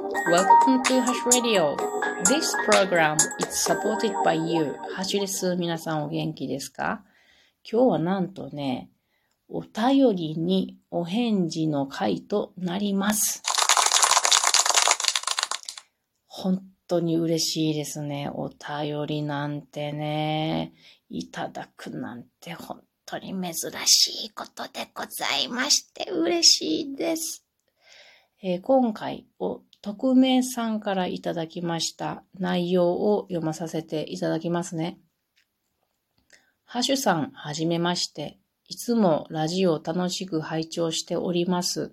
[0.00, 1.76] Welcome to Hash Radio.
[2.24, 4.74] This program is supported by you.
[4.94, 5.56] ハッシュです。
[5.56, 7.04] 皆さんお元気ですか？
[7.70, 8.88] 今日はなんとね、
[9.48, 13.42] お便りにお返事の回となります。
[16.26, 18.30] 本当に嬉しいですね。
[18.32, 20.72] お便りなんてね、
[21.10, 23.54] いただくなんて本当に珍
[23.84, 27.44] しいことでございまして嬉しいです。
[28.42, 34.98] えー、今回お匿名さんからいただきました内容を読まさせていただきますね。
[36.64, 38.38] ハッシュさん、はじめまして。
[38.68, 41.92] いつもラジオを楽しく拝聴しております。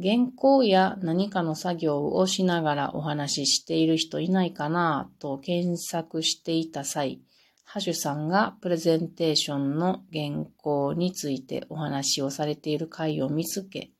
[0.00, 7.20] 原稿や何かの作業をしながらお話ししている人いないかなと検索していた際、
[7.64, 13.90] ハシュさんがプレゼンテーションの原稿についてお話をされている回を見つけ、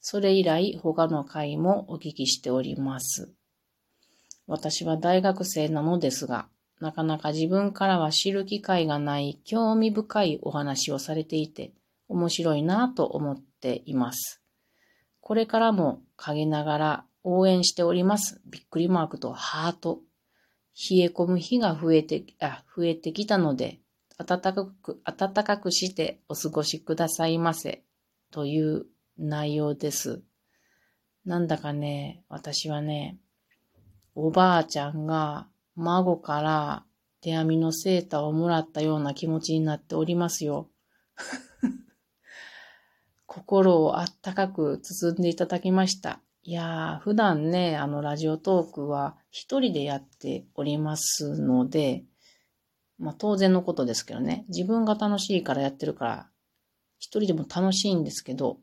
[0.00, 3.32] それ以来他の回もお聞きしております。
[4.46, 6.48] 私は大学生なのですが、
[6.80, 11.72] なかなか自分からは知る機会がない興味深いお話をされていて、
[12.08, 14.42] 面白いなぁと思っています。
[15.20, 18.40] これからも陰ながら応援しております。
[18.46, 20.00] びっくりマークとハート。
[20.90, 23.80] 冷え込む日が増えて、あ、増えてきたので、
[24.16, 27.82] 暖かく、暖かくしてお過ごしくださいませ。
[28.30, 28.86] という
[29.18, 30.22] 内容です。
[31.24, 33.18] なんだかね、私はね、
[34.14, 36.84] おばあちゃんが孫から
[37.20, 40.70] 手編みのセーターをもらったような気持ちになっておりますよ。
[43.26, 46.20] 心をあったかく包んでいただきました。
[46.42, 52.04] いやー、普段ね、あの、ラジオトークは一人でやっておりますので、
[52.98, 56.30] まあ当然のことですけどね、自分が楽しいからやってるから、
[56.98, 58.58] 一人でも楽しいんですけど、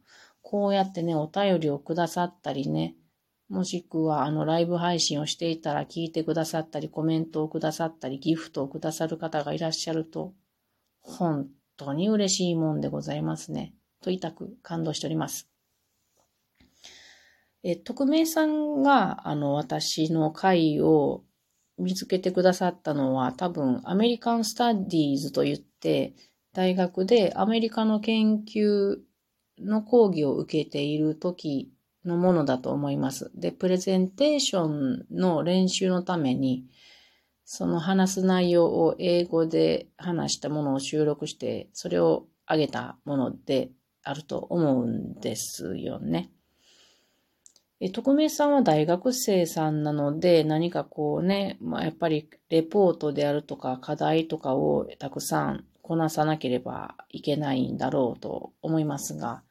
[0.47, 2.95] こうやってね、お便りをくださったりね、
[3.49, 10.35] もしくは、あの、ライブ配信をしていたら聞いてくださったり、コメントをくださったり、ギフトをくださる方がいらっしゃると、
[11.01, 13.73] 本当に嬉しいもんでございますね。
[14.03, 15.49] といたく感動しております。
[17.63, 21.23] え、匿名さんが、あの、私の会を
[21.79, 26.13] 見つけてくださったのは、多分、アメリカンスタディーズと言って、
[26.53, 28.97] 大学でアメリカの研究
[29.59, 31.71] の講義を受けている時
[32.05, 33.31] のものだと思います。
[33.35, 36.65] で、プレゼンテーションの練習のために、
[37.45, 43.71] その話す内容を英語で話したものを収録して、それを上げたもので
[44.03, 46.31] あると思うんですよね。
[47.79, 59.43] え、匿名さんは大学生さんなので、何かこうね、まあ、やっぱりレポートであるとか課題とかをたくさんこなさなければいけないんだろうと思いますが、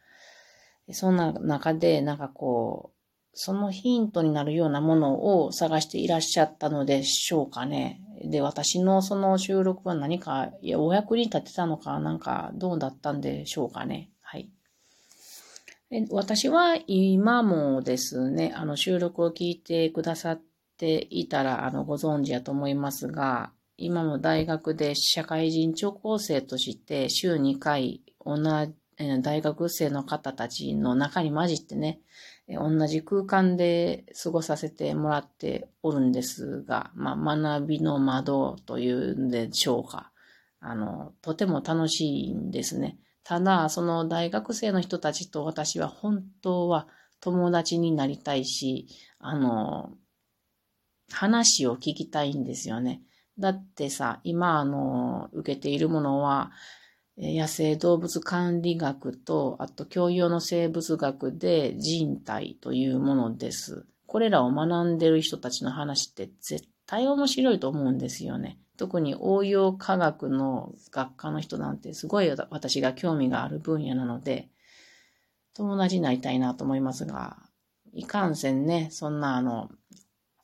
[0.90, 2.94] そんな中で、なんかこう、
[3.34, 8.00] そのヒントになるようなものを探していらっしゃったのでしょうかね。
[8.24, 14.10] で、私のその収録は何か、いや、お役に立てたのか、なんかどうだったんでしょうかね。
[14.20, 14.50] はい。
[16.10, 20.40] 私は今もですね、あの収録を聞いてくださっ
[20.78, 28.36] ていたら、あの、ご存知やと思いますが、今も大学で社会人聴講生として週2回同
[28.66, 28.74] じ
[29.22, 32.00] 大学生の方たちの中に混じってね、
[32.48, 40.12] 同じ空間で過ごさせてもらっておるんですが、まあ、学びの窓というんでしょうか。
[40.60, 42.98] あの、とても楽しいんですね。
[43.24, 46.86] ただ、その大学生の人たちと私は本当は
[47.20, 48.86] 友達になりたいし、
[49.18, 49.92] あの、
[51.10, 53.02] 話を聞きたいんですよね。
[53.38, 56.52] だってさ、今、あの、受けているものは、
[57.16, 63.86] 野生動物管理学と、あと教養の生物学で人体というものです。
[64.06, 68.58] これらを学んでる人たちの話って絶対面白いと思うんですよね。
[68.76, 74.48] 特に応用科学の学科の人なんてすごい私が興味がある分野なので、
[75.54, 77.36] 友達になりたいなと思いますが、
[77.92, 79.70] いかんせんね、そんなあの、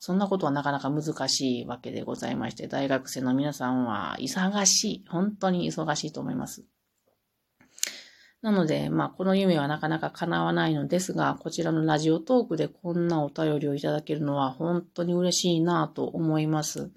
[0.03, 5.05] そんなことはなかなか難しいわけでございまして、大学生の皆さんは忙しい。
[5.07, 6.63] 本当に忙しいと思います。
[8.41, 16.89] なので、まあ、この夢はなかなか叶わないのですが、こちらのラジオトークでこんなお便りをいただけるのは本当に嬉しいなと思います。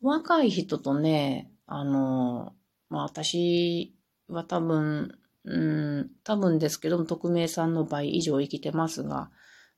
[0.00, 2.54] 若い人とね、あの、
[2.88, 3.96] まあ、私
[4.28, 5.60] は多分、う
[6.02, 9.28] ん、多分ですけども、匿名さんの倍以上生きてますが、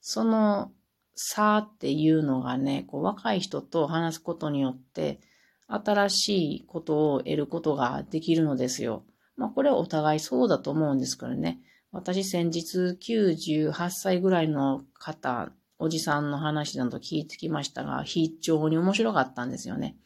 [0.02, 0.72] その
[1.14, 5.20] 差っていうのがね、こう若い人と話すことによって、
[5.68, 9.04] 新しいことを得ることができるのですよ。
[9.36, 11.60] まあこれはお互いそうだと思うんですけどね。
[11.92, 19.96] 私先日98歳ぐらいの方おじさんの話など聞いてきましたが、非常に面白かったんですよね。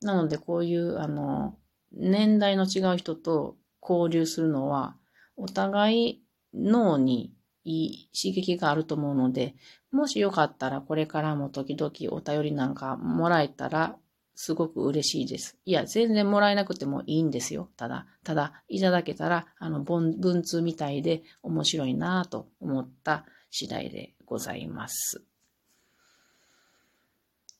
[0.00, 1.58] なので、こういう、あの、
[1.92, 4.96] 年代の違う人と交流するのは、
[5.36, 6.22] お互い
[6.54, 7.34] 脳に
[7.68, 9.54] いい刺激があると思うので、
[9.92, 13.96] もしよかったらこれからも時々お便りなんかもらえたら
[14.34, 15.58] すごく嬉しいです。
[15.64, 17.68] いや、全然もらえなくてもいいんですよ。
[17.76, 25.24] ただ、ただ、いただけたら、あの、文通みたいで面白いなぁと思った次第でございます。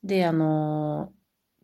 [0.04, 1.12] で、あの、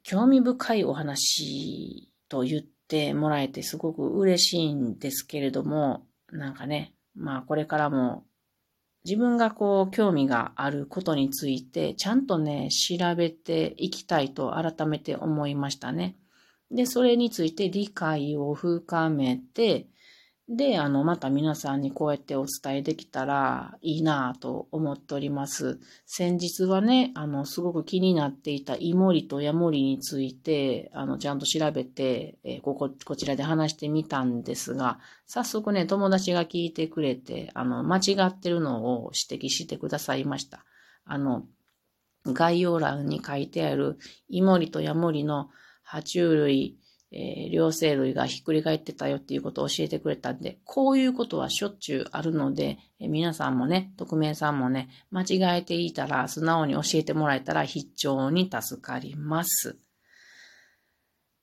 [0.02, 8.24] 興味深いお話と言ってもらえてすごく嬉しいんですけれども、なんかね、まあこれからも
[9.04, 16.16] 自分がこう興味があることについてちゃんとね、調べていきたいと改めて思いましたね。
[16.70, 19.88] で、それについて理解を深めて、
[20.46, 25.80] で、あの、また皆さんにこうやってお伝えできたらいいなぁと思っております。
[26.04, 40.66] 先日はね、あの、すごく気になっていたイモリとヤモリについて、あの、ちゃんと調べて、えー、ここ、こちらで話してみたんですが、早速ね、友達が聞いてくれて、あの、間違ってるのを指摘してくださいました。
[41.06, 41.46] あの、
[42.26, 43.98] 概要欄に書いてある
[44.28, 45.48] イモリとヤモリの
[45.86, 46.78] 爬虫類、
[47.16, 59.78] えー、両生類がひっくり返ってたよっていうことを教えてくれたんで、こういうことはしょっちゅうあるので、えー、皆さんもね、匿名さんもね、間違えていたら素直に教えてもらえたら非常に助かります。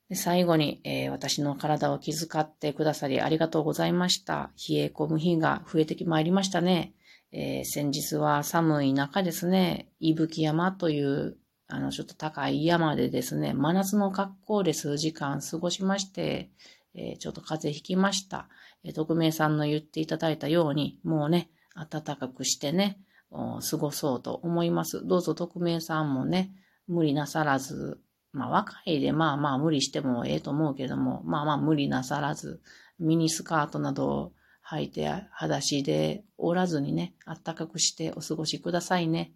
[0.10, 4.52] で最後に、えー、私の体を気遣ってくださりありがとうございました。
[4.70, 6.94] 冷え込む日が増えてきまいりましたね。
[7.32, 11.38] えー、先日は寒い中ですね、伊吹山という
[11.72, 16.52] あの、ちょっと高い山でですね、真夏の格好で数時間過ごしまして、
[16.94, 18.50] えー、ちょっと風邪ひきました。
[18.84, 23.00] えー、匿名さんの言っていただいたように、もうね、暖かくしてね、
[23.32, 25.08] 過ごそうと思います。
[25.08, 26.54] どうぞ匿名さんもね、
[26.88, 28.02] 無理なさらず、
[28.34, 32.62] まあ若いでまあまあ無理してもええと思うけども、まあまあ無理なさらず、
[33.00, 34.34] ミニスカートなどを
[34.70, 39.32] 履いて裸足でおらずにね、暖かくしてお過ごしくださいね。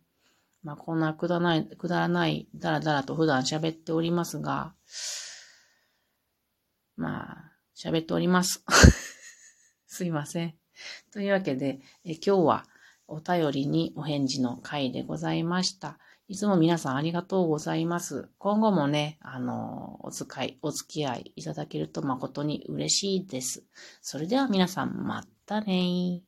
[0.66, 4.74] まあ、こんなくだらない、くだらない、だらだらと普段喋っておりますが、
[6.98, 8.66] まあ、喋っております。
[9.86, 10.56] すいません。
[11.12, 12.66] というわけで、え今日は
[13.08, 16.00] お便りにお返事の回でございました。
[16.28, 18.30] いつも皆さんありがとうございます。
[18.40, 23.64] 今後もね、あの、お使い、お付き合いいただけると誠に嬉しいです。
[24.02, 26.24] それでは皆さん、またね